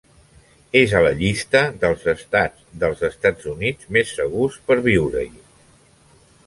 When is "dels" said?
1.83-2.07, 2.85-3.05